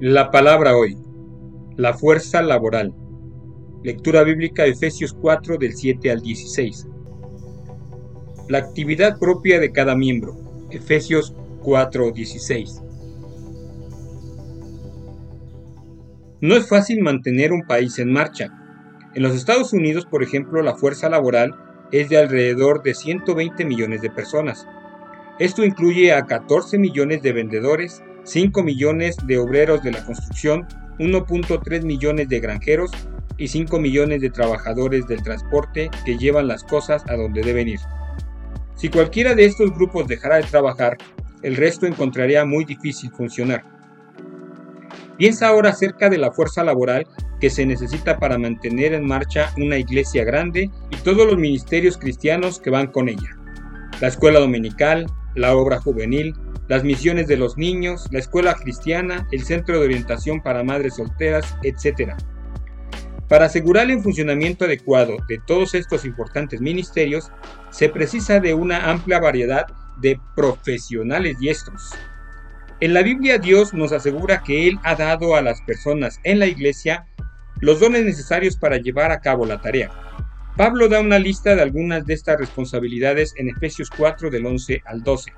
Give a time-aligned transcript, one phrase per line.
[0.00, 0.96] La palabra hoy.
[1.76, 2.94] La fuerza laboral.
[3.82, 6.86] Lectura bíblica Efesios 4 del 7 al 16.
[8.48, 10.36] La actividad propia de cada miembro.
[10.70, 11.34] Efesios
[11.64, 12.80] 4 16.
[16.42, 18.56] No es fácil mantener un país en marcha.
[19.16, 21.56] En los Estados Unidos, por ejemplo, la fuerza laboral
[21.90, 24.64] es de alrededor de 120 millones de personas.
[25.40, 30.66] Esto incluye a 14 millones de vendedores, 5 millones de obreros de la construcción,
[30.98, 32.90] 1.3 millones de granjeros
[33.38, 37.80] y 5 millones de trabajadores del transporte que llevan las cosas a donde deben ir.
[38.74, 40.98] Si cualquiera de estos grupos dejara de trabajar,
[41.42, 43.64] el resto encontraría muy difícil funcionar.
[45.16, 47.06] Piensa ahora acerca de la fuerza laboral
[47.40, 52.60] que se necesita para mantener en marcha una iglesia grande y todos los ministerios cristianos
[52.60, 53.38] que van con ella.
[54.02, 56.34] La escuela dominical, la obra juvenil,
[56.68, 61.56] las misiones de los niños, la escuela cristiana, el centro de orientación para madres solteras,
[61.62, 62.12] etc.
[63.28, 67.30] Para asegurar el funcionamiento adecuado de todos estos importantes ministerios,
[67.70, 69.66] se precisa de una amplia variedad
[70.00, 71.90] de profesionales diestros.
[72.80, 76.46] En la Biblia Dios nos asegura que Él ha dado a las personas en la
[76.46, 77.06] iglesia
[77.60, 79.90] los dones necesarios para llevar a cabo la tarea.
[80.56, 85.02] Pablo da una lista de algunas de estas responsabilidades en Efesios 4 del 11 al
[85.02, 85.32] 12.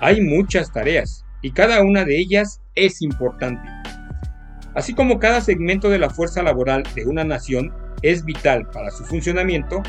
[0.00, 3.68] Hay muchas tareas y cada una de ellas es importante.
[4.74, 9.04] Así como cada segmento de la fuerza laboral de una nación es vital para su
[9.04, 9.82] funcionamiento,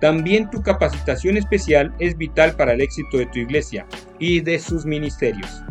[0.00, 3.84] también tu capacitación especial es vital para el éxito de tu iglesia
[4.20, 5.62] y de sus ministerios.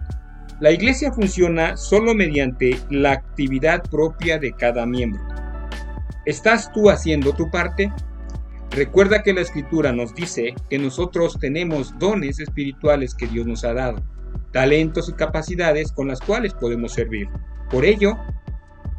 [0.60, 5.22] La iglesia funciona solo mediante la actividad propia de cada miembro.
[6.26, 7.94] ¿Estás tú haciendo tu parte?
[8.78, 13.74] Recuerda que la escritura nos dice que nosotros tenemos dones espirituales que Dios nos ha
[13.74, 14.04] dado,
[14.52, 17.28] talentos y capacidades con las cuales podemos servir.
[17.72, 18.16] Por ello,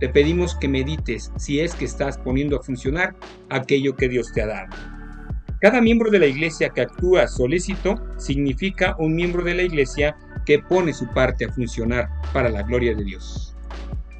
[0.01, 3.15] te pedimos que medites si es que estás poniendo a funcionar
[3.50, 4.75] aquello que Dios te ha dado.
[5.61, 10.59] Cada miembro de la iglesia que actúa solícito significa un miembro de la iglesia que
[10.59, 13.56] pone su parte a funcionar para la gloria de Dios.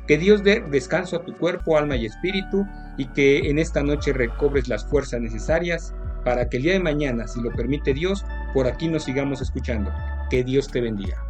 [0.09, 4.15] Que Dios dé descanso a tu cuerpo, alma y espíritu y que en esta noche
[4.15, 8.25] recobres las fuerzas necesarias para que el día de mañana, si lo permite Dios,
[8.55, 9.93] por aquí nos sigamos escuchando.
[10.31, 11.28] Que Dios te bendiga.